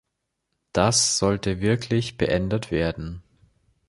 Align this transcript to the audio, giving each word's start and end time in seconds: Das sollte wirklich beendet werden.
Das 0.73 1.19
sollte 1.19 1.59
wirklich 1.61 2.17
beendet 2.17 2.71
werden. 2.71 3.21